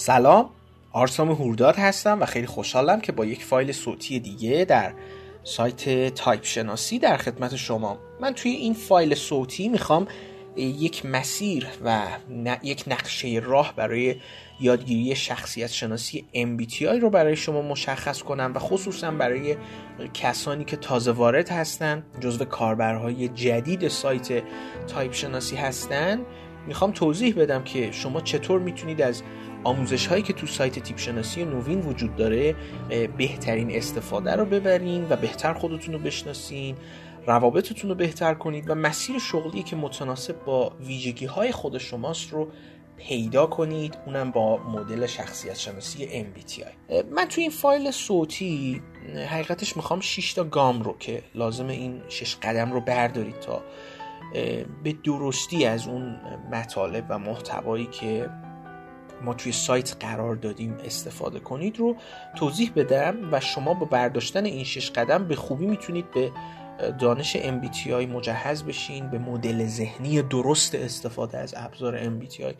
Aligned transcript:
سلام 0.00 0.50
آرسام 0.92 1.30
هورداد 1.30 1.76
هستم 1.76 2.20
و 2.20 2.26
خیلی 2.26 2.46
خوشحالم 2.46 3.00
که 3.00 3.12
با 3.12 3.24
یک 3.24 3.44
فایل 3.44 3.72
صوتی 3.72 4.20
دیگه 4.20 4.64
در 4.64 4.92
سایت 5.44 6.14
تایپ 6.14 6.44
شناسی 6.44 6.98
در 6.98 7.16
خدمت 7.16 7.56
شما. 7.56 7.98
من 8.20 8.34
توی 8.34 8.50
این 8.50 8.74
فایل 8.74 9.14
صوتی 9.14 9.68
می‌خوام 9.68 10.06
یک 10.56 11.06
مسیر 11.06 11.66
و 11.84 12.02
یک 12.62 12.84
نقشه 12.86 13.40
راه 13.44 13.74
برای 13.76 14.16
یادگیری 14.60 15.16
شخصیت 15.16 15.70
شناسی 15.70 16.24
MBTI 16.34 16.82
رو 16.82 17.10
برای 17.10 17.36
شما 17.36 17.62
مشخص 17.62 18.22
کنم 18.22 18.52
و 18.54 18.58
خصوصا 18.58 19.10
برای 19.10 19.56
کسانی 20.14 20.64
که 20.64 20.76
تازه 20.76 21.12
وارد 21.12 21.48
هستن 21.48 22.02
جزو 22.20 22.44
کاربرهای 22.44 23.28
جدید 23.28 23.88
سایت 23.88 24.42
تایپ 24.86 25.12
شناسی 25.12 25.56
هستن 25.56 26.20
می‌خوام 26.66 26.92
توضیح 26.92 27.34
بدم 27.34 27.64
که 27.64 27.92
شما 27.92 28.20
چطور 28.20 28.60
می‌تونید 28.60 29.02
از 29.02 29.22
آموزش 29.64 30.06
هایی 30.06 30.22
که 30.22 30.32
تو 30.32 30.46
سایت 30.46 30.78
تیپ 30.78 30.98
شناسی 30.98 31.44
نوین 31.44 31.80
وجود 31.80 32.16
داره 32.16 32.54
بهترین 33.16 33.70
استفاده 33.70 34.36
رو 34.36 34.44
ببرین 34.44 35.06
و 35.10 35.16
بهتر 35.16 35.54
خودتون 35.54 35.94
رو 35.94 36.00
بشناسین 36.00 36.76
روابطتون 37.26 37.90
رو 37.90 37.96
بهتر 37.96 38.34
کنید 38.34 38.70
و 38.70 38.74
مسیر 38.74 39.18
شغلی 39.18 39.62
که 39.62 39.76
متناسب 39.76 40.44
با 40.44 40.72
ویژگی 40.80 41.26
های 41.26 41.52
خود 41.52 41.78
شماست 41.78 42.32
رو 42.32 42.48
پیدا 42.96 43.46
کنید 43.46 43.98
اونم 44.06 44.30
با 44.30 44.56
مدل 44.56 45.06
شخصیت 45.06 45.56
شناسی 45.56 46.24
MBTI 46.24 46.94
من 47.10 47.24
توی 47.24 47.42
این 47.42 47.50
فایل 47.50 47.90
صوتی 47.90 48.82
حقیقتش 49.30 49.76
می‌خوام 49.76 50.00
6 50.00 50.32
تا 50.32 50.44
گام 50.44 50.82
رو 50.82 50.96
که 50.98 51.22
لازم 51.34 51.68
این 51.68 52.00
6 52.08 52.36
قدم 52.36 52.72
رو 52.72 52.80
بردارید 52.80 53.40
تا 53.40 53.62
به 54.84 54.92
درستی 55.04 55.64
از 55.64 55.86
اون 55.86 56.16
مطالب 56.52 57.06
و 57.08 57.18
محتوایی 57.18 57.86
که 57.86 58.30
ما 59.22 59.34
توی 59.34 59.52
سایت 59.52 59.96
قرار 60.00 60.34
دادیم 60.34 60.76
استفاده 60.84 61.40
کنید 61.40 61.78
رو 61.78 61.96
توضیح 62.36 62.72
بدم 62.76 63.16
و 63.32 63.40
شما 63.40 63.74
با 63.74 63.86
برداشتن 63.86 64.44
این 64.44 64.64
شش 64.64 64.90
قدم 64.90 65.28
به 65.28 65.36
خوبی 65.36 65.66
می‌تونید 65.66 66.10
به 66.10 66.32
دانش 66.98 67.36
MBTI 67.36 67.88
مجهز 67.88 68.62
بشین 68.62 69.10
به 69.10 69.18
مدل 69.18 69.66
ذهنی 69.66 70.22
درست 70.22 70.74
استفاده 70.74 71.38
از 71.38 71.54
ابزار 71.56 72.04
MBTI 72.04 72.54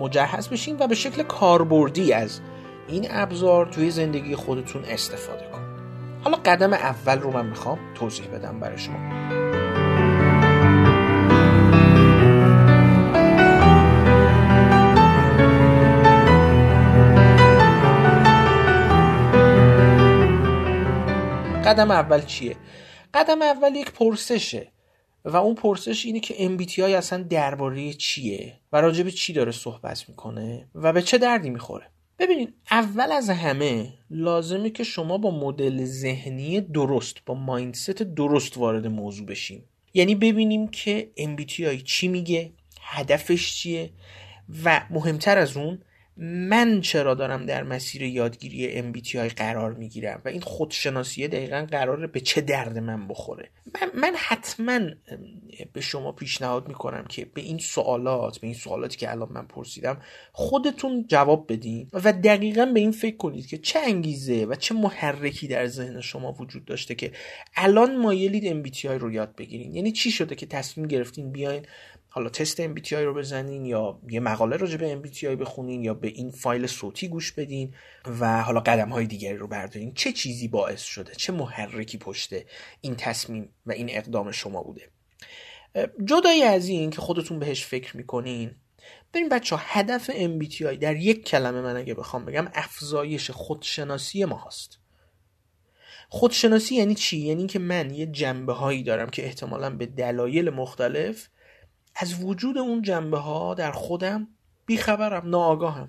مجهز 0.00 0.48
بشین 0.48 0.76
و 0.80 0.86
به 0.86 0.94
شکل 0.94 1.22
کاربردی 1.22 2.12
از 2.12 2.40
این 2.88 3.06
ابزار 3.10 3.66
توی 3.66 3.90
زندگی 3.90 4.36
خودتون 4.36 4.84
استفاده 4.84 5.46
کنید. 5.52 5.72
حالا 6.24 6.36
قدم 6.36 6.72
اول 6.72 7.18
رو 7.18 7.30
من 7.32 7.46
می‌خوام 7.46 7.78
توضیح 7.94 8.26
بدم 8.26 8.60
برای 8.60 8.78
شما. 8.78 9.61
قدم 21.64 21.90
اول 21.90 22.20
چیه؟ 22.20 22.56
قدم 23.14 23.42
اول 23.42 23.76
یک 23.76 23.90
پرسشه. 23.90 24.72
و 25.24 25.36
اون 25.36 25.54
پرسش 25.54 26.04
اینه 26.04 26.20
که 26.20 26.34
MBTI 26.34 26.78
اصلا 26.78 27.22
درباره 27.22 27.92
چیه؟ 27.92 28.60
و 28.72 28.80
راجع 28.80 29.02
به 29.02 29.10
چی 29.10 29.32
داره 29.32 29.52
صحبت 29.52 30.08
می‌کنه؟ 30.08 30.68
و 30.74 30.92
به 30.92 31.02
چه 31.02 31.18
دردی 31.18 31.50
می‌خوره؟ 31.50 31.86
ببینید 32.18 32.54
اول 32.70 33.12
از 33.12 33.30
همه 33.30 33.92
لازمه 34.10 34.70
که 34.70 34.84
شما 34.84 35.18
با 35.18 35.30
مدل 35.30 35.84
ذهنی 35.84 36.60
درست 36.60 37.16
با 37.26 37.34
مایندست 37.34 38.02
درست 38.02 38.58
وارد 38.58 38.86
موضوع 38.86 39.26
بشیم 39.26 39.64
یعنی 39.94 40.14
ببینیم 40.14 40.68
که 40.68 41.10
MBTI 41.18 41.82
چی 41.84 42.08
میگه 42.08 42.52
هدفش 42.80 43.54
چیه 43.54 43.90
و 44.64 44.86
مهمتر 44.90 45.38
از 45.38 45.56
اون 45.56 45.78
من 46.16 46.80
چرا 46.80 47.14
دارم 47.14 47.46
در 47.46 47.62
مسیر 47.62 48.02
یادگیری 48.02 48.92
MBTI 48.92 49.34
قرار 49.36 49.72
می‌گیرم 49.74 50.22
و 50.24 50.28
این 50.28 50.40
خودشناسیه 50.40 51.28
دقیقا 51.28 51.66
قراره 51.70 52.06
به 52.06 52.20
چه 52.20 52.40
درد 52.40 52.78
من 52.78 53.08
بخوره؟ 53.08 53.50
من, 53.74 53.90
من 53.94 54.14
حتما 54.16 54.80
به 55.72 55.80
شما 55.80 56.12
پیشنهاد 56.12 56.68
می‌کنم 56.68 57.04
که 57.08 57.24
به 57.24 57.40
این 57.40 57.58
سوالات 57.58 58.38
به 58.38 58.46
این 58.46 58.56
سوالاتی 58.56 58.96
که 58.96 59.10
الان 59.10 59.28
من 59.32 59.46
پرسیدم 59.46 60.00
خودتون 60.32 61.06
جواب 61.08 61.52
بدین 61.52 61.88
و 61.92 62.12
دقیقا 62.12 62.66
به 62.66 62.80
این 62.80 62.92
فکر 62.92 63.16
کنید 63.16 63.46
که 63.46 63.58
چه 63.58 63.78
انگیزه 63.78 64.44
و 64.44 64.54
چه 64.54 64.74
محرکی 64.74 65.48
در 65.48 65.66
ذهن 65.66 66.00
شما 66.00 66.32
وجود 66.32 66.64
داشته 66.64 66.94
که 66.94 67.12
الان 67.56 67.96
مایلید 67.96 68.64
MBTI 68.64 68.84
رو 68.84 69.12
یاد 69.12 69.36
بگیرین. 69.36 69.74
یعنی 69.74 69.92
چی 69.92 70.10
شده 70.10 70.34
که 70.34 70.46
تصمیم 70.46 70.86
گرفتین 70.86 71.32
بیاین 71.32 71.66
حالا 72.14 72.28
تست 72.28 72.74
MBTI 72.74 72.92
رو 72.92 73.14
بزنین 73.14 73.66
یا 73.66 74.00
یه 74.10 74.20
مقاله 74.20 74.56
راجع 74.56 74.76
به 74.76 75.02
MBTI 75.02 75.24
بخونین 75.24 75.84
یا 75.84 75.94
به 75.94 76.08
این 76.08 76.30
فایل 76.30 76.66
صوتی 76.66 77.08
گوش 77.08 77.32
بدین 77.32 77.74
و 78.20 78.42
حالا 78.42 78.60
قدم 78.60 78.88
های 78.88 79.06
دیگری 79.06 79.36
رو 79.36 79.46
بردارین. 79.46 79.94
چه 79.94 80.12
چیزی 80.12 80.48
باعث 80.48 80.82
شده؟ 80.82 81.14
چه 81.14 81.32
محرکی 81.32 81.98
پشت 81.98 82.34
این 82.80 82.96
تصمیم 82.96 83.48
و 83.66 83.72
این 83.72 83.86
اقدام 83.90 84.30
شما 84.30 84.62
بوده؟ 84.62 84.88
جدای 86.04 86.42
از 86.42 86.68
این 86.68 86.90
که 86.90 87.00
خودتون 87.00 87.38
بهش 87.38 87.66
فکر 87.66 87.96
می‌کنین 87.96 88.54
بریم 89.12 89.28
بچه 89.28 89.56
هدف 89.58 90.10
MBTI 90.10 90.62
در 90.62 90.96
یک 90.96 91.24
کلمه 91.24 91.60
من 91.60 91.76
اگه 91.76 91.94
بخوام 91.94 92.24
بگم 92.24 92.48
افزایش 92.54 93.30
خودشناسی 93.30 94.24
ما 94.24 94.44
هست 94.46 94.78
خودشناسی 96.08 96.74
یعنی 96.74 96.94
چی؟ 96.94 97.18
یعنی 97.18 97.38
اینکه 97.38 97.58
من 97.58 97.94
یه 97.94 98.06
جنبه 98.06 98.52
هایی 98.52 98.82
دارم 98.82 99.10
که 99.10 99.24
احتمالا 99.24 99.70
به 99.70 99.86
دلایل 99.86 100.50
مختلف 100.50 101.28
از 101.94 102.24
وجود 102.24 102.58
اون 102.58 102.82
جنبه 102.82 103.18
ها 103.18 103.54
در 103.54 103.72
خودم 103.72 104.28
بیخبرم 104.66 105.28
ناآگاهم 105.28 105.88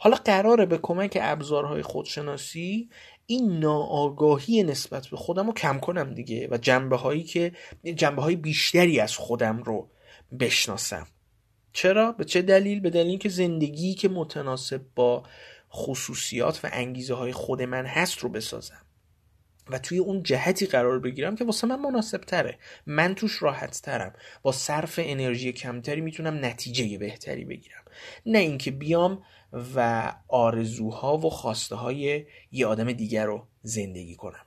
حالا 0.00 0.16
قراره 0.16 0.66
به 0.66 0.78
کمک 0.78 1.18
ابزارهای 1.20 1.82
خودشناسی 1.82 2.88
این 3.26 3.58
ناآگاهی 3.58 4.62
نسبت 4.62 5.06
به 5.06 5.16
خودم 5.16 5.46
رو 5.46 5.52
کم 5.52 5.78
کنم 5.78 6.14
دیگه 6.14 6.48
و 6.50 6.56
جنبه 6.56 6.96
هایی 6.96 7.22
که 7.22 7.52
جنبه 7.96 8.22
های 8.22 8.36
بیشتری 8.36 9.00
از 9.00 9.16
خودم 9.16 9.62
رو 9.62 9.88
بشناسم 10.40 11.06
چرا؟ 11.72 12.12
به 12.12 12.24
چه 12.24 12.42
دلیل؟ 12.42 12.80
به 12.80 12.90
دلیل 12.90 13.18
که 13.18 13.28
زندگی 13.28 13.94
که 13.94 14.08
متناسب 14.08 14.80
با 14.94 15.22
خصوصیات 15.72 16.60
و 16.64 16.68
انگیزه 16.72 17.14
های 17.14 17.32
خود 17.32 17.62
من 17.62 17.86
هست 17.86 18.18
رو 18.18 18.28
بسازم 18.28 18.85
و 19.70 19.78
توی 19.78 19.98
اون 19.98 20.22
جهتی 20.22 20.66
قرار 20.66 20.98
بگیرم 20.98 21.36
که 21.36 21.44
واسه 21.44 21.66
من 21.66 21.80
مناسب 21.80 22.20
تره 22.20 22.58
من 22.86 23.14
توش 23.14 23.42
راحت 23.42 23.80
ترم 23.82 24.12
با 24.42 24.52
صرف 24.52 25.00
انرژی 25.02 25.52
کمتری 25.52 26.00
می‌تونم 26.00 26.44
نتیجه 26.44 26.98
بهتری 26.98 27.44
بگیرم. 27.44 27.82
نه 28.26 28.38
اینکه 28.38 28.70
بیام 28.70 29.22
و 29.76 30.12
آرزوها 30.28 31.18
و 31.18 31.30
خواسته 31.30 31.76
های 31.76 32.26
یه 32.52 32.66
آدم 32.66 32.92
دیگر 32.92 33.26
رو 33.26 33.46
زندگی 33.62 34.16
کنم. 34.16 34.46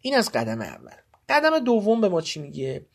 این 0.00 0.14
از 0.14 0.32
قدم 0.32 0.60
اول. 0.60 0.94
قدم 1.28 1.58
دوم 1.58 2.00
به 2.00 2.08
ما 2.08 2.20
چی 2.20 2.40
میگه؟ 2.40 2.86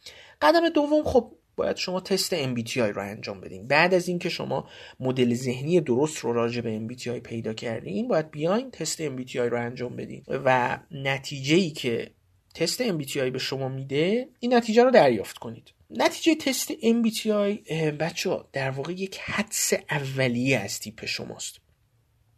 قدم 0.42 0.70
دوم 0.70 1.04
خب 1.04 1.32
باید 1.56 1.78
شما 1.78 2.00
تست 2.00 2.56
MBTI 2.56 2.78
رو 2.78 3.02
انجام 3.02 3.41
بدین. 3.41 3.68
بعد 3.68 3.94
از 3.94 4.08
اینکه 4.08 4.30
شما 4.30 4.69
مدل 5.00 5.34
ذهنی 5.34 5.81
درست 5.81 6.18
رو 6.18 6.34
راجع 6.34 6.62
به 6.62 6.88
MBTI 6.88 7.19
پیدا 7.19 7.53
کردین 7.53 8.08
باید 8.08 8.31
بیاین 8.31 8.72
تست 8.72 9.08
MBTI 9.08 9.36
رو 9.36 9.59
انجام 9.59 9.96
بدین. 9.96 10.24
و 10.28 10.80
نتیجه 10.92 11.56
ای 11.56 11.69
که 11.69 12.12
تست 12.56 12.84
MBTI 12.90 13.18
به 13.18 13.40
شما 13.40 13.69
میده 13.69 14.28
این 14.40 14.53
نتیجه 14.53 14.84
رو 14.84 14.92
دریافت 14.92 15.38
کنید. 15.38 15.74
نتیجه 15.90 16.36
تست 16.36 16.72
MBTI 16.74 17.72
بچه 18.00 18.40
در 18.53 18.69
واقع 18.69 18.94
یک 18.94 19.18
حدس 19.18 19.74
اولیه 19.90 20.58
از 20.58 20.80
تیپ 20.80 21.06
شماست. 21.06 21.59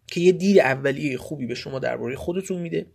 که 0.07 0.21
یه 0.21 0.31
دید 0.31 0.59
اولیه 0.59 1.17
خوبی 1.17 1.45
به 1.45 1.55
شما 1.55 1.79
درباره 1.79 2.15
خودتون 2.15 2.61
میده. 2.61 2.85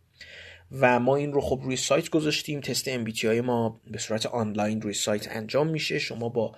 و 0.72 1.00
ما 1.00 1.16
این 1.16 1.32
رو 1.32 1.40
خب 1.40 1.60
روی 1.64 1.76
سایت 1.76 2.08
گذاشتیم. 2.08 2.60
تست 2.60 3.04
MBTI 3.04 3.24
ما 3.24 3.80
به 3.90 3.98
صورت 3.98 4.26
آنلاین 4.26 4.82
روی 4.82 4.94
سایت 4.94 5.36
انجام 5.36 5.66
میشه. 5.66 5.98
شما 5.98 6.28
با 6.28 6.52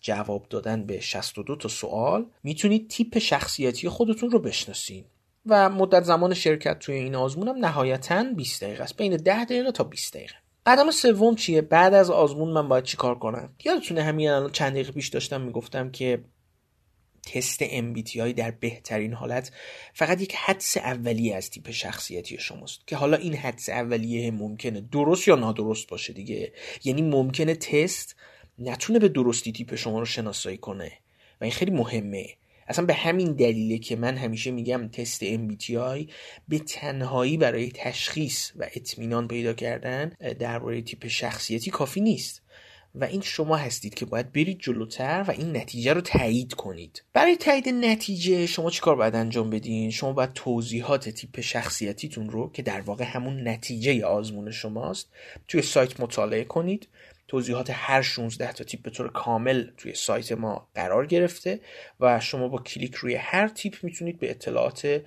جواب 0.00 0.46
دادن 0.50 0.86
به 0.86 1.00
62 1.00 1.56
تا 1.56 1.68
سوال 1.68 2.26
می‌تونید 2.42 2.88
تیپ 2.88 3.18
شخصیتی 3.18 3.88
خودتون 3.88 4.30
رو 4.30 4.38
بشناسین. 4.38 5.04
و 5.46 5.70
مدت 5.70 6.02
زمان 6.02 6.34
شرکت 6.34 6.78
توی 6.78 6.94
این 6.94 7.14
آزمون 7.14 7.48
هم 7.48 7.56
نهایتا 7.56 8.24
20 8.36 8.64
دقیقه 8.64 8.82
است. 8.82 8.96
بین 8.96 9.16
10 9.16 9.44
دقیقه 9.44 9.72
تا 9.72 9.84
20 9.84 10.14
دقیقه. 10.14 10.34
قدم 10.66 10.90
سوم 10.90 11.34
چیه؟ 11.34 11.62
بعد 11.62 11.94
از 11.94 12.10
آزمون 12.10 12.48
من 12.48 12.68
باید 12.68 12.84
چیکار 12.84 13.18
کنم؟ 13.18 13.54
یادتونه 13.64 14.02
همین 14.02 14.30
الان 14.30 14.50
چند 14.50 14.72
دقیقه 14.72 14.92
پیش 14.92 15.08
داشتم 15.08 15.40
می‌گفتم 15.40 15.90
که 15.90 16.24
تست 17.32 17.64
MBTI 17.64 18.32
در 18.36 18.50
بهترین 18.50 19.12
حالت 19.12 19.52
فقط 19.94 20.20
یک 20.20 20.34
حدس 20.34 20.76
اولیه 20.76 21.36
از 21.36 21.50
تیپ 21.50 21.70
شخصیتی 21.70 22.38
شماست 22.38 22.86
که 22.86 22.96
حالا 22.96 23.16
این 23.16 23.34
حدس 23.34 23.68
اولیه 23.68 24.30
ممکنه 24.30 24.80
درست 24.80 25.28
یا 25.28 25.34
نادرست 25.34 25.88
باشه 25.88 26.12
دیگه. 26.12 26.52
یعنی 26.84 27.02
ممکنه 27.02 27.54
تست 27.54 28.16
نتونه 28.58 28.98
به 28.98 29.08
درستی 29.08 29.52
تیپ 29.52 29.74
شما 29.74 29.98
رو 29.98 30.04
شناسایی 30.04 30.56
کنه 30.56 30.92
و 31.40 31.44
این 31.44 31.52
خیلی 31.52 31.70
مهمه. 31.70 32.26
اصلا 32.68 32.84
به 32.84 32.94
همین 32.94 33.32
دلیله 33.32 33.78
که 33.78 33.96
من 33.96 34.16
همیشه 34.16 34.50
میگم 34.50 34.88
تست 34.88 35.24
MBTI 35.24 36.10
به 36.48 36.58
تنهایی 36.58 37.36
برای 37.36 37.72
تشخیص 37.74 38.52
و 38.56 38.66
اطمینان 38.74 39.28
پیدا 39.28 39.52
کردن 39.52 40.12
درباره 40.38 40.82
تیپ 40.82 41.06
شخصیتی 41.06 41.70
کافی 41.70 42.00
نیست. 42.00 42.42
و 43.00 43.04
این 43.04 43.20
شما 43.20 43.56
هستید 43.56 43.94
که 43.94 44.06
باید 44.06 44.32
برید 44.32 44.58
جلوتر 44.60 45.24
و 45.28 45.30
این 45.30 45.56
نتیجه 45.56 45.92
رو 45.92 46.00
تایید 46.00 46.54
کنید. 46.54 47.02
برای 47.12 47.36
تایید 47.36 47.68
نتیجه 47.68 48.46
شما 48.46 48.70
چیکار 48.70 48.96
باید 48.96 49.14
انجام 49.14 49.50
بدین؟ 49.50 49.90
شما 49.90 50.12
باید 50.12 50.32
توضیحات 50.32 51.08
تیپ 51.08 51.40
شخصیتیتون 51.40 52.30
رو 52.30 52.52
که 52.52 52.62
در 52.62 52.80
واقع 52.80 53.04
همون 53.04 53.48
نتیجه 53.48 54.04
آزمون 54.04 54.50
شماست 54.50 55.08
توی 55.48 55.62
سایت 55.62 56.00
مطالعه 56.00 56.44
کنید. 56.44 56.88
توضیحات 57.28 57.70
هر 57.72 58.02
16 58.02 58.52
تا 58.52 58.64
تیپ 58.64 58.82
به 58.82 58.90
طور 58.90 59.08
کامل 59.08 59.70
توی 59.76 59.94
سایت 59.94 60.32
ما 60.32 60.68
قرار 60.74 61.06
گرفته 61.06 61.60
و 62.00 62.20
شما 62.20 62.48
با 62.48 62.58
کلیک 62.58 62.94
روی 62.94 63.14
هر 63.14 63.48
تیپ 63.48 63.76
می‌تونید 63.82 64.18
به 64.18 64.30
اطلاعات 64.30 65.02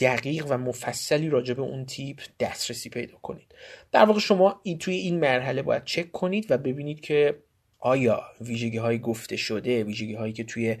دقیق 0.00 0.46
و 0.48 0.58
مفصلی 0.58 1.28
راجع 1.28 1.54
به 1.54 1.62
اون 1.62 1.86
تیپ 1.86 2.20
دسترسی 2.40 2.88
پیدا 2.88 3.16
کنید. 3.22 3.54
در 3.92 4.04
واقع 4.04 4.20
شما 4.20 4.62
توی 4.80 4.94
این 4.94 5.20
مرحله 5.20 5.62
باید 5.62 5.84
چک 5.84 6.12
کنید 6.12 6.50
و 6.50 6.58
ببینید 6.58 7.00
که 7.00 7.38
آیا 7.80 8.22
ویژگی 8.40 8.76
های 8.76 8.98
گفته 8.98 9.36
شده 9.36 9.84
ویژگی 9.84 10.14
هایی 10.14 10.32
که 10.32 10.44
توی 10.44 10.76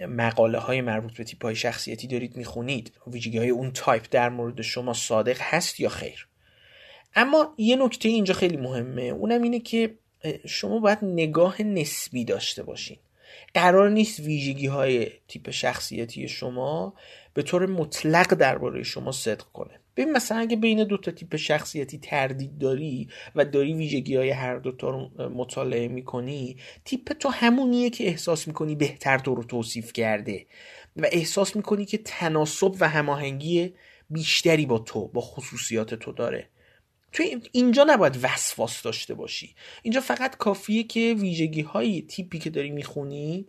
مقاله 0.00 0.58
های 0.58 0.80
مربوط 0.80 1.16
به 1.16 1.24
تیپ 1.24 1.44
های 1.44 1.54
شخصیتی 1.54 2.06
دارید 2.06 2.36
می‌خونید 2.36 2.92
ویژگی 3.06 3.38
های 3.38 3.50
اون 3.50 3.70
تایپ 3.72 4.06
در 4.10 4.28
مورد 4.28 4.62
شما 4.62 4.92
صادق 4.92 5.36
هست 5.40 5.80
یا 5.80 5.88
خیر؟ 5.88 6.28
اما 7.14 7.54
یه 7.58 7.76
نکته 7.76 8.08
اینجا 8.08 8.34
خیلی 8.34 8.56
مهمه 8.56 9.02
اونم 9.02 9.42
اینه 9.42 9.60
که 9.60 9.94
شما 10.46 10.78
باید 10.78 10.98
نگاه 11.02 11.62
نسبی 11.62 12.24
داشته 12.24 12.62
باشین. 12.62 12.96
قرار 13.54 13.90
نیست 13.90 14.20
ویژگی 14.20 14.66
های 14.66 15.10
تیپ 15.28 15.50
شخصیتی 15.50 16.28
شما 16.28 16.94
به 17.38 17.42
طور 17.42 17.66
مطلق 17.66 18.34
درباره 18.34 18.82
شما 18.82 19.12
صدق 19.12 19.44
کنه. 19.52 19.80
ببین 19.96 20.12
مثلا 20.12 20.38
اگه 20.38 20.56
بین 20.56 20.84
دو 20.84 20.96
تا 20.96 21.10
تیپ 21.10 21.36
شخصیتی 21.36 21.98
تردید 21.98 22.58
داری 22.58 23.08
و 23.34 23.44
داری 23.44 23.74
ویژگی 23.74 24.16
های 24.16 24.30
هر 24.30 24.56
دو 24.56 24.72
تا 24.72 24.90
رو 24.90 25.28
مطالعه 25.28 25.88
می‌کنی 25.88 26.56
تیپ 26.84 27.12
تو 27.12 27.28
همونیه 27.28 27.90
که 27.90 28.06
احساس 28.06 28.48
می‌کنی 28.48 28.74
بهتر 28.74 29.18
تو 29.18 29.34
رو 29.34 29.44
توصیف 29.44 29.92
کرده 29.92 30.46
و 30.96 31.08
احساس 31.12 31.56
می‌کنی 31.56 31.84
که 31.84 31.98
تناسب 31.98 32.74
و 32.80 32.88
هماهنگی 32.88 33.74
بیشتری 34.10 34.66
با 34.66 34.78
تو 34.78 35.08
با 35.08 35.20
خصوصیات 35.20 35.94
تو 35.94 36.12
داره. 36.12 36.48
توی 37.12 37.40
اینجا 37.52 37.84
نباید 37.88 38.18
وسواس 38.22 38.82
داشته 38.82 39.14
باشی. 39.14 39.54
اینجا 39.82 40.00
فقط 40.00 40.36
کافیه 40.36 40.82
که 40.82 41.16
ویژگی 41.18 41.60
های 41.60 42.02
تیپی 42.02 42.38
که 42.38 42.50
داری 42.50 42.70
می‌خونی 42.70 43.46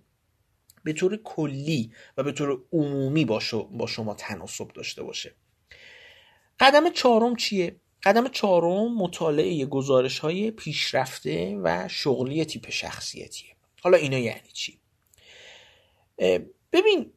به 0.84 0.94
طور 0.94 1.18
کلی 1.18 1.92
و 2.18 2.24
به 2.24 2.31
طور 2.31 2.62
عمومی 2.74 3.26
با, 3.26 3.40
شما 3.88 4.14
تناسب 4.14 4.68
داشته 4.68 5.04
باشه 5.04 5.36
قدم 6.60 6.90
چهارم 6.90 7.36
چیه؟ 7.36 7.76
قدم 8.04 8.28
چهارم 8.28 8.96
مطالعه 8.96 9.66
گزارش 9.66 10.20
های 10.20 10.52
پیشرفته 10.52 11.60
و 11.64 11.88
شغلی 11.88 12.46
تیپ 12.46 12.70
شخصیتیه 12.70 13.56
حالا 13.81 13.98
اینا 13.98 14.18
یعنی 14.18 14.52
چی؟ 14.54 14.80
ببین 16.72 17.12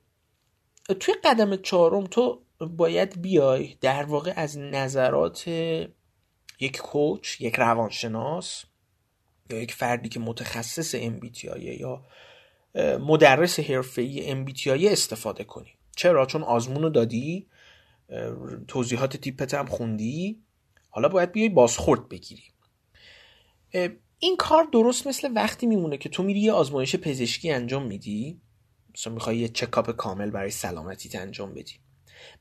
توی 1.00 1.14
قدم 1.25 1.56
چهارم 1.56 2.05
تو 2.05 2.43
باید 2.59 3.23
بیای 3.23 3.76
در 3.81 4.03
واقع 4.03 4.32
از 4.37 4.59
نظرات 4.59 5.49
یک 6.61 6.79
کوچ 6.79 7.41
یک 7.41 7.55
روانشناس 7.55 8.64
یا 9.50 9.59
یک 9.59 9.75
فردی 9.75 10.09
که 10.09 10.20
متخصص 10.20 10.97
MBTI 10.97 11.61
یا 11.61 12.05
مدرس 13.01 13.61
حرفه‌ای 13.61 14.45
MBTI 14.45 14.85
استفاده 14.85 15.45
کنی 15.45 15.71
چرا؟ 15.97 16.27
چون 16.27 16.43
آزمون 16.43 16.83
رو 16.83 16.91
دادی 16.91 17.47
توضیحات 18.69 19.17
تیپت 19.17 19.55
هم 19.55 19.67
خوندی. 19.67 20.43
حالا 20.91 21.09
باید 21.09 21.33
بیای 21.33 21.49
بازخورد 21.49 22.09
بگیری. 22.09 22.43
این 24.19 24.37
کار 24.37 24.69
درست 24.73 25.07
مثل 25.07 25.31
وقتی 25.35 25.67
میمونه 25.67 25.99
که 25.99 26.09
تو 26.09 26.23
میری 26.23 26.41
یه 26.41 26.53
آزمایش 26.53 26.97
پزشکی 26.97 27.51
انجام 27.51 27.87
میدی. 27.87 28.41
مثلا 28.95 29.13
می‌خوای 29.13 29.37
یه 29.37 29.49
چکاپ 29.49 29.91
کامل 29.91 30.31
برای 30.31 30.51
سلامتیت 30.51 31.15
انجام 31.15 31.55
بدی. 31.55 31.73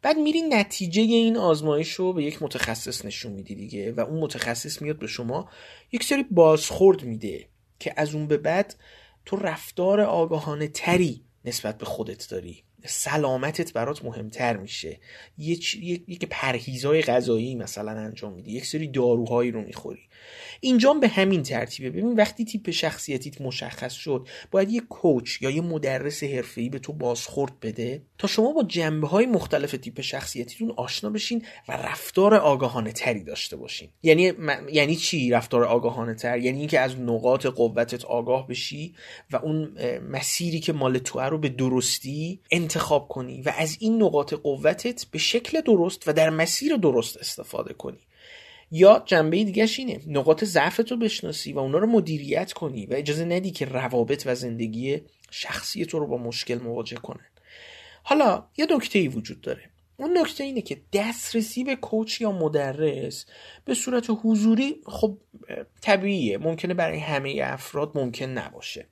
بعد 0.01 0.17
میری 0.17 0.41
نتیجه 0.41 1.01
این 1.01 1.37
آزمایش 1.37 1.93
رو 1.93 2.13
به 2.13 2.23
یک 2.23 2.43
متخصص 2.43 3.05
نشون 3.05 3.31
میدی 3.31 3.55
دیگه 3.55 3.91
و 3.91 3.99
اون 3.99 4.19
متخصص 4.19 4.81
میاد 4.81 4.99
به 4.99 5.07
شما 5.07 5.49
یک 5.91 6.03
سری 6.03 6.23
بازخورد 6.23 7.03
میده 7.03 7.49
که 7.79 7.93
از 7.97 8.15
اون 8.15 8.27
به 8.27 8.37
بعد 8.37 8.75
تو 9.25 9.35
رفتار 9.35 10.01
آگاهانه 10.01 10.67
تری 10.67 11.25
نسبت 11.45 11.77
به 11.77 11.85
خودت 11.85 12.29
داری. 12.29 12.63
سلامتت 12.85 13.73
برات 13.73 14.05
مهمتر 14.05 14.57
میشه. 14.57 14.99
یک 15.37 15.75
یک 16.07 16.25
پرهیزای 16.29 17.01
غذایی 17.01 17.55
مثلا 17.55 17.91
انجام 17.91 18.33
میدی. 18.33 18.51
یک 18.51 18.65
سری 18.65 18.87
داروهایی 18.87 19.51
رو 19.51 19.61
می‌خوری. 19.61 20.01
اینجا 20.59 20.93
به 20.93 21.07
همین 21.07 21.43
ترتیبه. 21.43 21.89
ببین 21.89 22.13
وقتی 22.13 22.45
تیپ 22.45 22.69
شخصیتیت 22.69 23.41
مشخص 23.41 23.93
شد 23.93 24.27
باید 24.51 24.71
یه 24.71 24.81
کوچ 24.89 25.41
یا 25.41 25.49
یه 25.49 25.61
مدرس 25.61 26.23
حرفه‌ای 26.23 26.69
به 26.69 26.79
تو 26.79 26.93
بازخورد 26.93 27.59
بده 27.59 28.01
تا 28.17 28.27
شما 28.27 28.53
با 28.53 28.63
جنبه 28.63 29.07
های 29.07 29.25
مختلف 29.25 29.71
تیپ 29.71 30.01
شخصیتیتون 30.01 30.71
آشنا 30.71 31.09
بشین 31.09 31.45
و 31.67 31.71
رفتار 31.71 32.35
آگاهانه 32.35 32.91
تری 32.91 33.23
داشته 33.23 33.55
باشین. 33.55 33.89
یعنی 34.03 34.33
یعنی 34.71 34.95
چی 34.95 35.29
رفتار 35.29 35.63
آگاهانه 35.63 36.13
تر 36.13 36.37
یعنی 36.37 36.59
اینکه 36.59 36.79
از 36.79 36.99
نقاط 36.99 37.45
قوتت 37.45 38.05
آگاه 38.05 38.47
بشی 38.47 38.93
و 39.31 39.35
اون 39.35 39.77
مسیری 40.09 40.59
که 40.59 40.73
مال 40.73 40.97
تو 40.97 41.19
رو 41.19 41.37
به 41.37 41.49
درستی 41.49 42.39
انتخاب 42.71 43.07
کنی 43.07 43.41
و 43.41 43.53
از 43.57 43.77
این 43.79 44.03
نقاط 44.03 44.33
قوتت 44.33 45.05
به 45.11 45.17
شکل 45.17 45.61
درست 45.61 46.07
و 46.07 46.13
در 46.13 46.29
مسیر 46.29 46.75
درست 46.75 47.17
استفاده 47.17 47.73
کنی. 47.73 47.99
یا 48.71 49.03
جنبه 49.05 49.43
دیگهش 49.43 49.79
اینه 49.79 50.01
نقاط 50.07 50.43
ضعفت 50.43 50.91
رو 50.91 50.97
بشناسی 50.97 51.53
و 51.53 51.59
اونا 51.59 51.77
رو 51.77 51.87
مدیریت 51.87 52.53
کنی 52.53 52.85
و 52.85 52.93
اجازه 52.93 53.25
ندی 53.25 53.51
که 53.51 53.65
روابط 53.65 54.23
و 54.25 54.35
زندگی 54.35 55.01
شخصی 55.31 55.85
تو 55.85 55.99
رو 55.99 56.07
با 56.07 56.17
مشکل 56.17 56.55
مواجه 56.55 56.97
کنن. 56.97 57.25
حالا 58.03 58.45
یه 58.57 58.67
نکته 58.75 58.99
ای 58.99 59.07
وجود 59.07 59.41
داره. 59.41 59.69
اون 59.97 60.17
نکته 60.17 60.43
اینه 60.43 60.61
که 60.61 60.81
دسترسی 60.93 61.63
به 61.63 61.75
کوچ 61.75 62.21
یا 62.21 62.31
مدرس 62.31 63.25
به 63.65 63.73
صورت 63.73 64.05
حضوری 64.23 64.81
خب 64.85 65.17
طبیعیه. 65.81 66.37
ممکنه 66.37 66.73
برای 66.73 66.99
همه 66.99 67.41
افراد 67.43 67.91
ممکن 67.95 68.25
نباشه. 68.25 68.87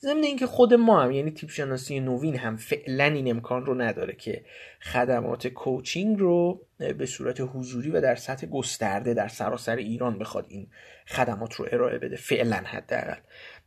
ضمن 0.00 0.22
اینکه 0.22 0.46
خود 0.46 0.74
ما 0.74 1.02
هم 1.02 1.10
یعنی 1.10 1.30
تیپ 1.30 1.50
شناسی 1.50 2.00
نوین 2.00 2.36
هم 2.36 2.56
فعلا 2.56 3.04
این 3.04 3.30
امکان 3.30 3.66
رو 3.66 3.74
نداره 3.74 4.14
که 4.14 4.44
خدمات 4.80 5.46
کوچینگ 5.46 6.18
رو 6.18 6.66
به 6.98 7.06
صورت 7.06 7.40
حضوری 7.40 7.90
و 7.90 8.00
در 8.00 8.14
سطح 8.14 8.46
گسترده 8.46 9.14
در 9.14 9.28
سراسر 9.28 9.76
ایران 9.76 10.18
بخواد 10.18 10.46
این 10.48 10.66
خدمات 11.06 11.54
رو 11.54 11.66
ارائه 11.72 11.98
بده 11.98 12.16
فعلا 12.16 12.56
حداقل. 12.56 13.20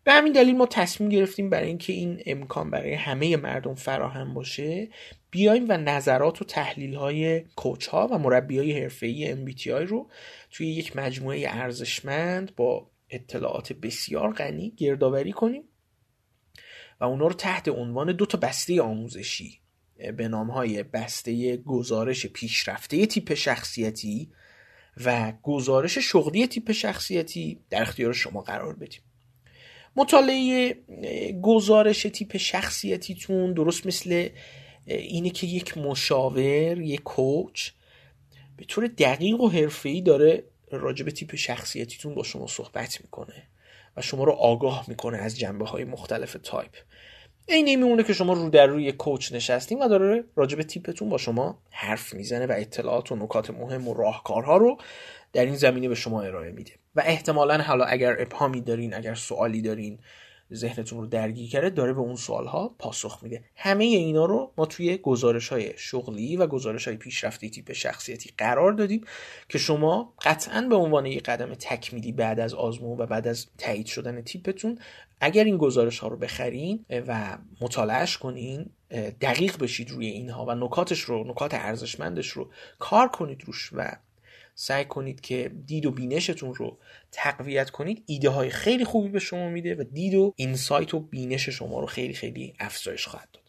به 0.04 0.12
همین 0.12 0.34
دلیل 0.34 0.58
ما 0.58 0.66
تصمیم 0.66 1.10
گرفتیم 1.10 1.50
برای 1.50 1.68
اینکه 1.68 1.94
این 1.94 2.24
امکان 2.26 2.72
برای 2.72 2.94
همه 2.94 3.38
مردم 3.38 3.76
فراهم 3.76 4.34
باشه 4.34 4.88
بیایم 5.32 5.66
و 5.70 5.78
نظرات 5.78 6.42
و 6.42 6.46
تحلیل 6.46 6.96
های 6.96 7.40
کوچ 7.40 7.88
ها 7.88 8.08
و 8.12 8.18
مربی 8.18 8.58
های 8.58 8.82
حرفه 8.82 9.08
ای 9.08 9.46
MBTI 9.46 9.68
رو 9.68 10.10
توی 10.52 10.68
یک 10.68 10.98
مجموعه 10.98 11.46
ارزشمند 11.48 12.56
با 12.56 12.90
اطلاعات 13.10 13.74
بسیار 13.74 14.34
غنی 14.34 14.74
گردآوری 14.78 15.32
کنیم. 15.32 15.64
و 17.00 17.06
اونا 17.06 17.28
رو 17.28 17.34
تحت 17.34 17.68
عنوان 17.68 18.12
دو 18.12 18.26
تا 18.26 18.38
بسته 18.38 18.82
آموزشی 18.82 19.60
به 20.18 20.28
نام 20.28 20.52
های 20.52 20.84
بسته 20.84 21.58
گزارش 21.58 22.26
پیشرفته 22.26 23.06
تیپ 23.06 23.34
شخصیتی 23.34 24.32
و 25.06 25.34
گزارش 25.44 25.98
شغلی 25.98 26.48
تیپ 26.48 26.72
شخصیتی 26.72 27.60
در 27.70 27.82
اختیار 27.82 28.14
شما 28.14 28.42
قرار 28.42 28.76
بدیم. 28.76 29.02
مطالعه 29.96 30.78
گزارش 31.42 32.02
تیپ 32.02 32.38
شخصیتیتون 32.38 33.54
درست 33.54 33.88
مثل 33.88 34.30
اینه 34.86 35.30
که 35.30 35.48
یک 35.48 35.78
مشاور 35.78 36.82
یک 36.82 37.04
coach 37.04 37.72
به 38.58 38.66
طور 38.66 38.88
دقیق 38.88 39.42
و 39.42 39.50
حرفه‌ای 39.50 40.02
داره 40.02 40.44
راجع 40.72 41.06
به 41.06 41.12
تیپ 41.12 41.36
شخصیتیتون 41.36 42.16
با 42.16 42.24
شما 42.24 42.48
صحبت 42.48 43.02
می‌کنه. 43.02 43.48
شما 44.02 44.24
رو 44.24 44.32
آگاه 44.32 44.86
می‌کنه 44.88 45.18
از 45.18 45.40
جنبه 45.40 45.66
های 45.66 45.84
مختلف 45.84 46.38
تایپ. 46.44 46.72
این 47.48 47.66
میمونه 47.66 48.04
که 48.04 48.14
شما 48.14 48.34
رو 48.34 48.50
در 48.50 48.68
روی 48.68 48.92
coach 48.92 49.34
نشستین 49.34 49.84
و 49.84 49.88
داره 49.88 50.24
راجع 50.36 50.58
به 50.58 50.64
تیپتون 50.64 51.10
با 51.10 51.18
شما 51.18 51.62
حرف 51.72 52.14
می‌زنه 52.14 52.46
و 52.46 52.54
اطلاعات 52.58 53.12
و 53.12 53.16
نکات 53.16 53.50
مهم 53.50 53.88
و 53.88 53.94
راهکارها 53.94 54.58
رو 54.58 54.78
در 55.34 55.46
این 55.46 55.56
زمینه 55.56 55.88
به 55.88 55.96
شما 55.96 56.22
ارائه 56.22 56.52
میده. 56.52 56.72
و 56.96 57.04
احتمالا 57.06 57.62
حالا 57.62 57.86
اگر 57.86 58.22
ابهامی 58.22 58.62
دارین 58.62 58.94
اگر 58.94 59.16
سوالی 59.16 59.62
دارین 59.62 60.00
ذهنتون 60.54 61.00
رو 61.00 61.08
درگیر 61.08 61.50
کرده 61.50 61.70
داره 61.70 61.94
به 61.94 62.00
اون 62.00 62.16
سوال 62.16 62.48
ها 62.48 62.76
پاسخ 62.80 63.20
میده. 63.24 63.44
همه 63.56 63.84
اینا 63.84 64.26
رو 64.26 64.52
ما 64.58 64.66
توی 64.66 64.98
گزارش 64.98 65.50
های 65.50 65.74
شغلی 65.78 66.38
و 66.38 66.48
گزارش 66.48 66.88
های 66.88 66.98
پیشرفتی 66.98 67.50
تیپ 67.50 67.74
شخصیتی 67.74 68.34
قرار 68.38 68.72
دادیم 68.72 69.02
که 69.50 69.58
شما 69.58 70.14
قطعا 70.22 70.62
به 70.62 70.76
عنوان 70.76 71.06
یک 71.06 71.24
قدم 71.24 71.54
تکمیلی 71.54 72.12
بعد 72.12 72.40
از 72.40 72.54
آزمون 72.54 72.98
و 72.98 73.06
بعد 73.06 73.28
از 73.28 73.48
تایید 73.58 73.86
شدن 73.86 74.22
تیپتون 74.22 74.80
اگر 75.22 75.44
این 75.44 75.58
گزارش 75.58 76.00
ها 76.00 76.08
رو 76.08 76.18
بخرین 76.18 76.86
و 77.08 77.38
مطالعهش 77.62 78.18
کنین 78.18 78.70
دقیق 79.22 79.58
بشید 79.58 79.92
روی 79.92 80.08
اینها 80.08 80.46
و 80.46 80.56
نکاتش 80.56 81.00
رو 81.00 81.24
نکات 81.28 81.54
ارزشمندش 81.54 82.28
رو 82.28 82.50
کار 82.80 83.08
کنید 83.08 83.44
روش 83.46 83.70
و 83.74 83.96
سعی 84.62 84.86
کنید 84.86 85.22
که 85.22 85.52
دید 85.66 85.86
و 85.86 85.92
بینشتون 85.92 86.56
رو 86.56 86.80
تقویت 87.12 87.70
کنید. 87.70 88.04
ایده 88.06 88.30
های 88.30 88.50
خیلی 88.50 88.86
خوبی 88.86 89.10
به 89.10 89.20
شما 89.20 89.50
میده 89.50 89.76
و 89.76 89.84
دید 89.84 90.14
و 90.14 90.34
insight 90.36 90.94
و 90.94 91.00
بینش 91.00 91.50
شما 91.50 91.80
رو 91.80 91.86
خیلی 91.86 92.14
خیلی 92.14 92.54
افزایش 92.60 93.08
خواهد 93.08 93.30
داد. 93.34 93.44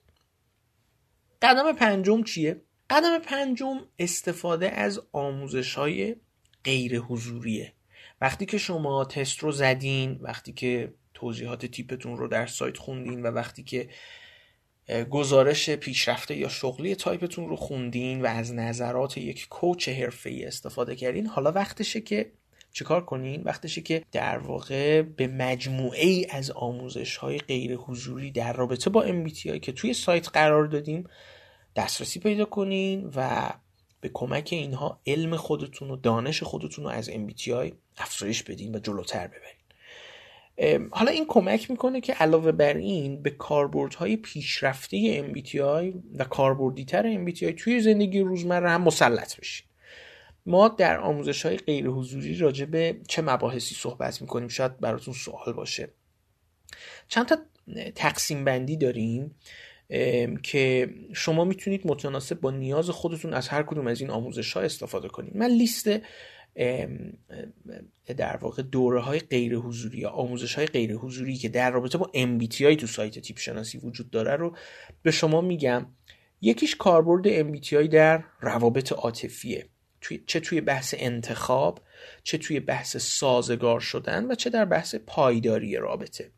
قدم 1.43 1.73
پنجم 1.73 2.23
چیه؟ 2.23 2.63
قدم 2.91 3.19
پنجم 3.19 3.77
استفاده 3.99 4.71
از 4.71 5.01
آموزش 5.13 5.75
های 5.75 6.17
غیر 6.65 6.99
حضوریه 6.99 7.73
وقتی 8.21 8.47
که 8.47 8.59
شما 8.59 9.05
تست 9.05 9.39
رو 9.39 9.53
زدین 9.53 10.19
وقتی 10.21 10.53
که 10.53 10.95
توضیحات 11.15 11.67
تیپتون 11.67 12.17
رو 12.17 12.29
در 12.29 12.47
سایت 12.47 12.77
خوندین 12.77 13.23
و 13.23 13.27
وقتی 13.27 13.63
که 13.63 13.89
گزارش 15.11 15.71
پیشرفته 15.71 16.37
یا 16.37 16.49
شغلی 16.49 16.95
تایپتون 16.95 17.49
رو 17.49 17.57
خوندین 17.57 18.23
و 18.23 18.27
از 18.27 18.55
نظرات 18.55 19.19
یک 19.19 19.49
coach 19.49 19.89
حرفه‌ای 19.89 20.45
استفاده 20.45 20.97
کردین. 20.97 21.27
حالا 21.27 21.53
وقتشه 21.53 22.01
که 22.01 22.33
چیکار 22.73 23.05
کنین؟ 23.05 23.43
وقتشه 23.43 23.81
که 23.81 24.05
در 24.13 24.39
واقع 24.39 25.03
به 25.03 25.27
مجموعه 25.27 26.07
ای 26.07 26.27
از 26.31 26.51
آموزش 26.51 27.17
های 27.17 27.39
غیر 27.39 27.75
حضوری 27.75 28.31
در 28.31 28.53
رابطه 28.53 28.91
با 28.91 29.07
MBTI 29.07 29.61
که 29.61 29.73
توی 29.73 29.95
سایت 29.95 30.29
قرار 30.29 30.67
دادیم 30.67 31.05
دسترسی 31.77 32.21
پیدا 32.21 32.45
کنین 32.45 33.13
و 33.17 33.51
به 34.01 34.11
کمک 34.15 34.49
اینها 34.53 35.01
علم 35.07 35.37
خودتون 35.37 35.91
و 35.91 35.97
دانش 35.97 36.43
خودتون 36.43 36.85
رو 36.85 36.91
از 36.91 37.11
MBTI 37.11 37.73
افزایش 37.99 38.43
بدین 38.43 38.75
و 38.75 38.79
جلوتر 38.79 39.27
ببرین. 39.27 39.60
حالا 40.91 41.11
این 41.11 41.25
کمک 41.29 41.71
می‌کنه 41.71 42.01
که 42.01 42.13
علاوه 42.13 42.53
بر 42.53 42.75
این 42.75 43.23
به 43.23 43.31
کاربردهای 43.31 44.17
پیشرفته 44.17 45.23
MBTI 45.33 45.95
و 46.19 46.25
کاربردیتر 46.25 47.25
MBTI 47.25 47.55
توی 47.57 47.81
زندگی 47.81 48.21
روزمره 48.21 48.71
هم 48.71 48.83
مسلط 48.83 49.41
بشیم 49.41 49.67
ما 50.47 50.69
در 50.69 50.99
آموزش 50.99 51.47
های 51.47 51.57
غیر 51.57 51.87
حضوری 51.87 52.37
راجع 52.37 52.65
به 52.65 53.01
چه 53.09 53.23
مباحثی 53.23 53.75
صحبت 53.75 54.21
می‌کنیم؟ 54.21 54.49
شاید 54.49 54.81
براتون 54.81 55.15
سوال 55.15 55.53
باشه. 55.53 55.89
چند 57.09 57.27
تا 57.27 57.37
تقسیم 57.95 58.45
بندی 58.45 58.77
داریم 58.77 59.35
که 60.43 60.95
شما 61.13 61.45
می‌تونید 61.45 61.83
متناسب 61.85 62.41
با 62.41 62.51
نیاز 62.51 62.91
خودتون 62.91 63.35
از 63.35 63.49
هر 63.49 63.63
کدوم 63.63 63.87
از 63.87 64.01
این 64.01 64.11
آموزش 64.11 64.53
ها 64.53 64.61
استفاده 64.61 65.09
کنید. 65.09 65.37
من 65.37 65.47
لیست 65.47 65.91
در 68.17 68.37
واقع 68.37 68.63
دوره 68.63 69.01
های 69.01 69.21
غیر 69.21 69.55
حضوری 69.55 69.99
یا 69.99 70.11
آموزش 70.11 70.55
های 70.55 70.67
غیر 70.67 70.95
حضوری 70.95 71.37
که 71.37 71.49
در 71.49 71.71
رابطه 71.71 71.99
با 71.99 72.11
MBTI 72.15 72.77
تو 72.77 72.87
سایت 72.87 73.19
تیپ 73.19 73.39
شناسی 73.39 73.79
وجود 73.79 74.11
داره 74.11 74.37
رو 74.37 74.57
به 75.03 75.11
شما 75.11 75.41
میگم. 75.41 75.87
یکیش 76.41 76.77
کاربرد 76.77 77.43
MBTI 77.43 77.89
در 77.89 78.25
روابط 78.41 78.93
عاطفیه. 78.93 79.67
چه 80.27 80.41
توی 80.41 80.61
بحث 80.61 80.95
انتخاب 80.99 81.81
چه 82.23 82.39
توی 82.39 82.61
بحث 82.61 82.97
سازگار 82.97 83.81
شدن 83.81 84.31
و 84.31 84.35
چه 84.35 84.51
در 84.51 84.65
بحث 84.65 84.95
پایداری 84.95 85.77
رابطه. 85.77 86.31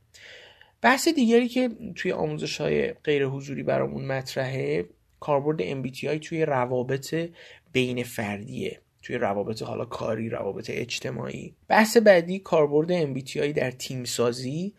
بحث 0.81 1.09
دیگری 1.09 1.49
که 1.49 1.71
توی 1.97 2.13
آموزش 2.13 2.61
های 2.61 2.93
غیر 2.93 3.27
حضوری 3.27 3.63
برامون 3.63 4.05
مطرحه 4.05 4.89
کاربرد 5.21 5.83
MBTI 5.83 6.19
توی 6.27 6.45
روابط 6.45 7.31
بین 7.73 8.03
فردیه. 8.03 8.81
توی 9.03 9.19
روابط 9.19 9.63
حالا 9.63 9.85
کاری 9.85 10.29
روابط 10.29 10.71
اجتماعی. 10.75 11.55
بحث 11.69 11.97
بعدی 11.97 12.39
کاربرد 12.39 13.15
MBTI 13.15 13.53
در 13.57 13.71
تیم 13.71 14.05
سازی 14.05 14.75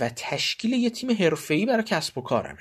و 0.00 0.10
تشکیل 0.16 0.72
یه 0.72 0.90
تیم 0.90 1.10
حرفه‌ای 1.10 1.66
برای 1.66 1.82
کسب 1.82 2.18
و 2.18 2.20
کارمه. 2.20 2.58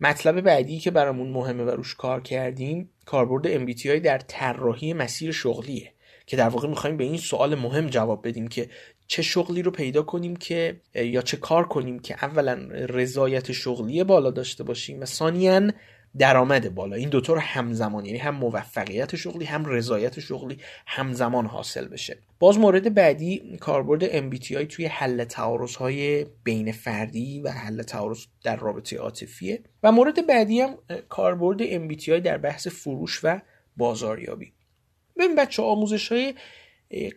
مطلب 0.00 0.40
بعدی 0.40 0.78
که 0.78 0.90
برامون 0.90 1.28
مهمه 1.28 1.64
و 1.64 1.70
روش 1.70 1.94
کار 1.94 2.20
کردیم 2.20 2.90
کاربرد 3.04 3.66
MBTI 3.66 3.86
در 3.86 4.18
طراحی 4.18 4.92
مسیر 4.92 5.32
شغلیه. 5.32 5.92
که 6.26 6.36
در 6.36 6.48
واقع 6.48 6.68
می‌خوایم 6.68 6.96
به 6.96 7.04
این 7.04 7.16
سوال 7.18 7.54
مهم 7.54 7.86
جواب 7.86 8.28
بدیم 8.28 8.48
که 8.48 8.70
چه 9.06 9.22
شغلی 9.22 9.62
رو 9.62 9.70
پیدا 9.70 10.02
کنیم 10.02 10.36
که 10.36 10.80
یا 10.94 11.22
چه 11.22 11.36
کار 11.36 11.68
کنیم 11.68 11.98
که 11.98 12.24
اولا 12.24 12.68
رضایت 12.72 13.52
شغلی 13.52 14.04
بالا 14.04 14.30
داشته 14.30 14.64
باشیم. 14.64 15.00
و 15.00 15.04
ثانیا 15.04 15.70
درآمد 16.18 16.74
بالا. 16.74 16.96
این 16.96 17.08
دوتا 17.08 17.32
رو 17.32 17.40
همزمان 17.40 18.04
یعنی 18.04 18.18
هم 18.18 18.34
موفقیت 18.34 19.16
شغلی 19.16 19.44
هم 19.44 19.64
رضایت 19.66 20.20
شغلی 20.20 20.58
همزمان 20.86 21.46
حاصل 21.46 21.88
بشه. 21.88 22.18
باز 22.38 22.58
مورد 22.58 22.94
بعدی 22.94 23.56
کاربرد 23.60 24.30
MBTI 24.30 24.66
توی 24.68 24.86
حل 24.86 25.24
تعارض 25.24 25.76
های 25.76 26.26
بین 26.44 26.72
فردی 26.72 27.40
و 27.40 27.50
حل 27.50 27.82
تعارض 27.82 28.18
در 28.44 28.56
رابطه 28.56 28.96
عاطفیه. 28.96 29.62
و 29.82 29.92
مورد 29.92 30.26
بعدی 30.26 30.60
هم 30.60 30.78
کاربرد 31.08 31.88
MBTI 31.88 32.08
در 32.08 32.38
بحث 32.38 32.68
فروش 32.68 33.20
و 33.22 33.40
بازاریابی. 33.76 34.52
ببین 35.16 35.34
بچه 35.34 35.62
آموزش 35.62 36.12
های 36.12 36.34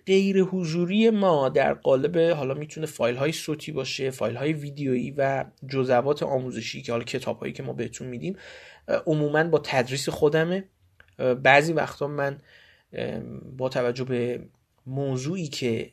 غیر 0.05 0.41
حضوری 0.41 1.09
ما 1.09 1.50
در 1.50 1.73
قالب 1.73 2.17
حالا 2.17 2.53
می‌تونه 2.53 2.88
فایل 2.88 3.15
های 3.15 3.31
صوتی 3.31 3.71
باشه 3.71 4.09
فایل 4.09 4.35
های 4.35 4.53
ویدیویی 4.53 5.12
و 5.17 5.45
جزوات 5.69 6.23
آموزشی 6.23 6.81
که 6.81 6.91
حالا 6.91 7.03
کتاب 7.03 7.39
هایی 7.39 7.53
که 7.53 7.63
ما 7.63 7.73
بهتون 7.73 8.07
میدیم 8.07 8.35
عموما 8.87 9.43
با 9.43 9.59
تدریس 9.63 10.09
خودمه. 10.09 10.63
بعضی 11.43 11.73
وقتا 11.73 12.07
من 12.07 12.37
با 13.57 13.69
توجه 13.69 14.03
به 14.03 14.45
موضوعی 14.85 15.47
که 15.47 15.91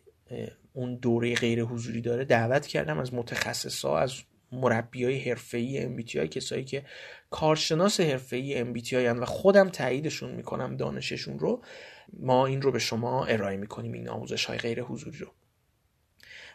اون 0.73 0.95
دوره 0.95 1.35
غیر 1.35 1.63
حضوری 1.63 2.01
داره 2.01 2.25
دعوت 2.25 2.67
کردم 2.67 2.99
از 2.99 3.15
متخصصا 3.15 3.99
از 3.99 4.15
مربی 4.53 5.05
های 5.05 5.19
حرفه 5.19 5.59
ای 5.59 5.97
MBTI 5.97 6.17
کسایی 6.17 6.65
که 6.65 6.85
کارشناس 7.31 8.01
حرفه 8.01 8.37
ای 8.37 8.75
MBTI 8.75 8.95
و 8.95 9.25
خودم 9.25 9.69
تاییدشون 9.69 10.31
می‌کنم 10.31 10.77
دانششون 10.77 11.39
رو 11.39 11.63
ما 12.13 12.47
این 12.47 12.63
رو 12.63 12.73
به 12.73 12.79
شما 12.79 13.25
ارائه 13.25 13.57
می‌کنیم 13.57 13.93
این 13.93 14.09
آموزش 14.09 14.45
های 14.45 14.59
غیر 14.59 14.83
حضوری 14.83 15.19
رو. 15.19 15.27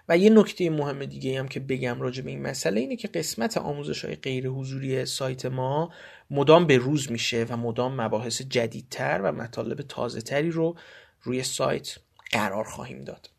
و 0.10 0.18
یه 0.18 0.30
نکته 0.30 0.70
مهم 0.70 1.06
دیگه 1.06 1.40
هم 1.40 1.48
که 1.48 1.60
بگم 1.60 2.02
راجع 2.02 2.24
به 2.24 2.30
این 2.30 2.42
مسئله 2.42 2.82
اینه 2.82 2.96
که 2.96 3.08
قسمت 3.08 3.58
آموزش 3.58 4.06
های 4.06 4.16
غیر 4.16 4.48
حضوری 4.48 5.06
سایت 5.06 5.46
ما 5.46 5.92
مدام 6.30 6.68
به 6.68 6.78
روز 6.78 7.12
میشه 7.12 7.46
و 7.50 7.58
مدام 7.58 8.02
مباحث 8.02 8.42
جدیدتر 8.42 9.22
و 9.24 9.32
مطالب 9.32 9.82
تازه 9.82 10.22
تری 10.22 10.52
رو 10.52 10.76
روی 11.22 11.44
سایت 11.44 11.96
قرار 12.32 12.64
خواهیم 12.64 13.02
داد. 13.02 13.30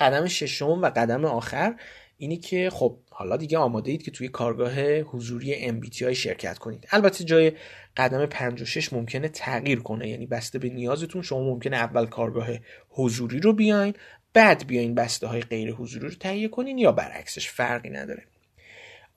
قدم 0.00 0.26
ششم 0.26 0.82
و 0.82 0.90
قدم 0.90 1.24
آخر 1.24 1.74
اینی 2.16 2.36
که 2.36 2.70
خب 2.70 2.98
حالا 3.10 3.36
دیگه 3.36 3.58
آماده 3.58 3.90
اید 3.90 4.02
که 4.02 4.10
توی 4.10 4.28
کارگاه 4.28 4.98
حضوری 5.00 5.68
MBTI 5.68 6.12
شرکت 6.12 6.58
کنید. 6.58 6.86
البته 6.90 7.24
جای 7.24 7.52
قدم 7.96 8.26
5 8.26 8.62
و 8.62 8.64
6 8.64 8.92
ممکنه 8.92 9.28
تغییر 9.28 9.80
کنه 9.80 10.08
یعنی 10.08 10.26
بسته 10.26 10.58
به 10.58 10.68
نیازتون 10.68 11.22
شما 11.22 11.40
ممکنه 11.40 11.76
اول 11.76 12.06
کارگاه 12.06 12.48
حضوری 12.88 13.40
رو 13.40 13.52
بیاین 13.52 13.94
بعد 14.32 14.66
بیاین 14.66 14.94
بسته 14.94 15.26
های 15.26 15.40
غیر 15.40 15.72
حضوری 15.72 16.08
رو 16.08 16.14
تهیه 16.14 16.48
کنین 16.48 16.78
یا 16.78 16.92
برعکسش 16.92 17.48
فرقی 17.48 17.90
نداره. 17.90 18.22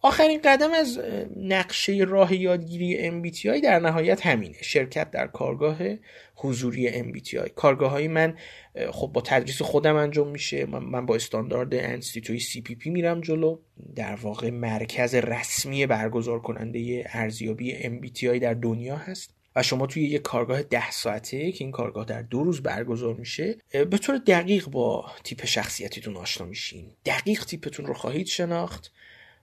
آخرین 0.06 0.42
قدم 0.44 0.72
از 0.74 1.00
نقشه 1.38 1.94
راه 2.08 2.34
یادگیری 2.36 3.12
MBTI 3.12 3.64
در 3.64 3.80
نهایت 3.80 4.26
همینه. 4.26 4.62
شرکت 4.62 5.12
در 5.12 5.28
کارگاه 5.28 5.78
حضوری 6.36 7.04
MBTI 7.04 7.50
کارگاه 7.56 7.92
های 7.92 8.08
من 8.08 8.38
خب 8.92 9.08
با 9.08 9.22
تدریس 9.22 9.62
خودم 9.62 9.96
انجام 9.96 10.28
میشه. 10.28 10.66
من 10.66 11.06
با 11.06 11.16
استاندارد 11.16 11.74
انستیتوی 11.74 12.40
CPP 12.40 12.86
میرم 12.86 13.22
جلو. 13.22 13.58
در 13.96 14.16
واقع 14.16 14.50
مرکز 14.50 15.16
رسمی 15.16 15.86
برگزار 15.86 16.40
کننده 16.40 17.06
ارزیابی 17.10 17.74
MBTI 17.74 18.40
در 18.42 18.54
دنیا 18.54 18.96
هست. 18.96 19.43
و 19.56 19.64
شما 19.64 19.88
توی 19.88 20.04
یک 20.04 20.22
کارگاه 20.22 20.64
ده 20.64 20.92
ساعته 20.92 21.52
که 21.52 21.64
این 21.64 21.72
کارگاه 21.72 22.06
در 22.06 22.22
دو 22.22 22.44
روز 22.44 22.62
برگزار 22.62 23.14
میشه 23.14 23.58
به 23.72 23.98
طور 23.98 24.18
دقیق 24.18 24.68
با 24.68 25.12
تیپ 25.24 25.46
شخصیتیتون 25.46 26.18
آشنا 26.18 26.48
میشین. 26.48 26.92
دقیق 27.06 27.46
تیپتون 27.46 27.86
رو 27.86 27.94
خواهید 27.94 28.28
شناخت 28.28 28.92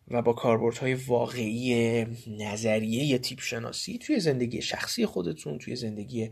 و 0.08 0.22
با 0.22 0.32
کاربردهای 0.32 0.94
واقعی 0.94 2.06
نظریه 2.26 3.18
تیپ 3.18 3.40
شناسی 3.40 3.98
توی 3.98 4.20
زندگی 4.20 4.62
شخصی 4.62 5.06
خودتون 5.06 5.58
توی 5.58 5.76
زندگی 5.76 6.30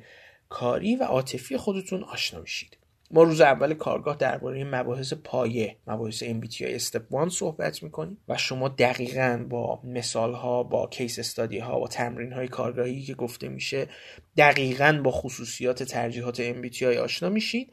کاری 0.49 0.97
و 0.97 1.03
عاطفی 1.03 1.57
خودتون 1.57 2.03
آشنا 2.03 2.41
میشید. 2.41 2.77
ما 3.11 3.23
روز 3.23 3.41
اول 3.41 3.75
کارگاه 3.75 4.17
درباره 4.17 4.65
مباحث 4.65 5.13
پایه 5.13 5.77
مباحث 5.87 6.25
MBTI 6.25 6.63
استپ 6.63 7.03
1 7.15 7.29
صحبت 7.29 7.83
می‌کنیم 7.83 8.19
و 8.29 8.37
شما 8.37 8.69
دقیقا 8.69 9.47
با 9.51 9.81
مثال 9.85 10.35
ها 10.35 10.63
با 10.63 10.87
کیس 10.87 11.19
استادی 11.19 11.59
ها 11.59 11.81
و 11.81 11.89
تمرین 11.89 12.33
های 12.33 12.49
کارگاهی 12.49 13.03
که 13.03 13.15
گفته 13.15 13.49
میشه 13.49 13.89
دقیقا 14.37 15.01
با 15.05 15.11
خصوصیات 15.11 15.83
ترجیحات 15.83 16.53
MBTI 16.53 16.83
آشنا 16.83 17.29
میشید. 17.29 17.73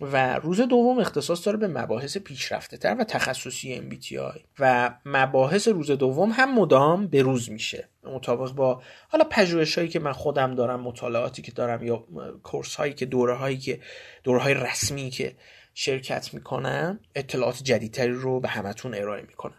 و 0.00 0.34
روز 0.38 0.60
دوم 0.60 0.98
اختصاص 0.98 1.46
داره 1.46 1.58
به 1.58 1.68
مباحث 1.68 2.16
پیشرفته 2.18 2.76
تر 2.76 2.96
و 2.98 3.04
تخصصی 3.04 3.82
MBTI 3.90 4.40
و 4.58 4.94
مباحث 5.04 5.68
روز 5.68 5.90
دوم 5.90 6.30
هم 6.30 6.54
مدام 6.54 7.06
به 7.06 7.22
روز 7.22 7.50
میشه 7.50 7.88
مطابق 8.04 8.52
با 8.52 8.82
حالا 9.08 9.24
پژوهش 9.24 9.78
هایی 9.78 9.88
که 9.90 10.00
من 10.00 10.12
خودم 10.12 10.54
دارم 10.54 10.80
مطالعاتی 10.80 11.42
که 11.42 11.52
دارم 11.52 11.82
یا 11.82 12.04
کورس 12.42 12.74
هایی 12.74 12.92
که 12.92 13.06
دوره 13.06 13.34
هایی 13.34 13.58
که 13.58 13.80
دوره 14.24 14.42
های 14.42 14.54
رسمی 14.54 15.10
که 15.10 15.36
شرکت 15.74 16.34
می‌کنم 16.34 17.00
اطلاعات 17.14 17.62
جدیدتری 17.62 18.12
رو 18.12 18.40
به 18.40 18.48
همتون 18.48 18.94
ارائه 18.94 19.22
می‌کنم. 19.22 19.58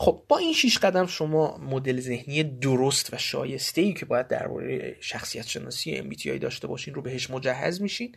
خب 0.00 0.24
با 0.28 0.38
این 0.38 0.52
شیش 0.52 0.78
قدم 0.78 1.06
شما 1.06 1.58
مدل 1.58 2.00
ذهنی 2.00 2.42
درست 2.44 3.14
و 3.14 3.18
شایسته 3.18 3.80
ای 3.80 3.92
که 3.92 4.06
باید 4.06 4.28
درباره 4.28 4.96
شخصیت 5.00 5.46
شناسی 5.46 6.02
MBTI 6.02 6.38
داشته 6.40 6.66
باشین 6.66 6.94
رو 6.94 7.02
بهش 7.02 7.30
مجهز 7.30 7.82
میشین. 7.82 8.14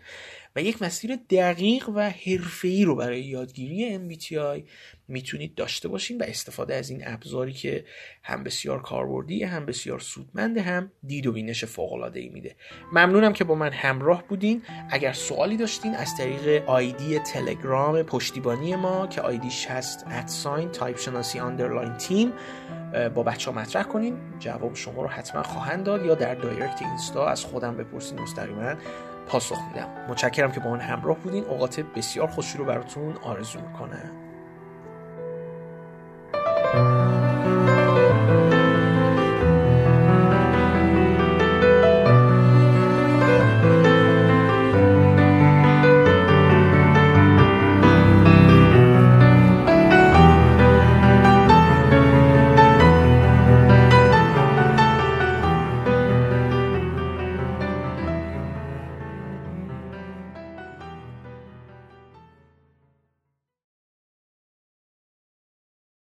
و 0.56 0.62
یک 0.62 0.82
مسیر 0.82 1.16
دقیق 1.30 1.90
و 1.90 2.10
حرفه‌ای 2.10 2.86
رو 2.86 2.96
برای 2.96 3.22
یادگیری 3.22 4.00
MBTI 4.00 4.64
می‌تونید 5.08 5.56
داشته 5.56 5.88
باشین 5.88 6.18
و 6.18 6.24
استفاده 6.24 6.76
از 6.76 6.90
این 6.90 7.02
ابزاری 7.06 7.54
که 7.54 7.86
هم 8.24 8.44
بسیار 8.44 8.82
کاربردی 8.82 9.44
هم 9.44 9.66
بسیار 9.66 10.00
سودمند 10.00 10.58
هم 10.58 10.92
دید 11.08 11.28
و 11.28 11.32
بینش 11.32 11.66
فوق 11.66 11.94
العاده 11.94 12.20
ای 12.20 12.30
میده. 12.30 12.56
ممنونم 12.92 13.34
که 13.34 13.44
با 13.44 13.56
من 13.56 13.72
همراه 13.72 14.28
بودین. 14.28 14.62
اگر 14.90 15.14
سوالی 15.14 15.58
داشتین 15.58 15.96
از 15.96 16.18
طریق 16.18 16.70
آیدی 16.70 17.20
تلگرام 17.20 18.04
پشتیبانی 18.04 18.76
ما 18.76 19.08
که 19.08 19.22
آیدیش 19.22 19.68
هست 19.68 20.06
at 20.08 20.28
sign 20.28 20.70
تایپ 20.70 20.98
شناسی 20.98 21.40
underline 21.40 21.94
team 21.94 22.34
با 23.16 23.24
بچه 23.24 23.52
ها 23.52 23.60
مطرح 23.60 23.84
کنین. 23.84 24.18
جواب 24.40 24.76
شما 24.76 25.02
رو 25.02 25.08
حتما 25.08 25.44
خواهند 25.44 25.84
داد 25.84 26.06
یا 26.06 26.16
در 26.16 26.36
direct 26.36 26.82
اینستا 26.82 27.28
از 27.28 27.46
خودم 27.46 27.78
بپرسین 27.78 28.20
مستقیما 28.20 28.76
پاسخ 29.28 29.58
میدم. 29.68 29.88
متشکرم 30.10 30.52
که 30.52 30.60
با 30.60 30.72
من 30.72 30.80
همراه 30.80 31.18
بودین. 31.18 31.44
اوقات 31.44 31.80
بسیار 31.80 32.28
خوشی 32.28 32.58
رو 32.58 32.66
براتون 32.66 33.18
آرزو 33.24 33.60
می‌کنم. 33.60 34.31